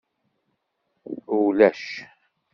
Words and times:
Ulac. 1.37 1.81